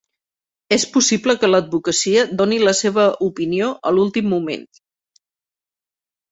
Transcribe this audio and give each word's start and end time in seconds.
És 0.77 0.85
possible 0.95 1.35
que 1.43 1.49
l'advocacia 1.49 2.23
doni 2.41 2.59
la 2.69 2.75
seva 2.81 3.05
opinió 3.29 3.71
a 3.91 3.95
l'últim 3.99 4.33
moment 4.35 4.69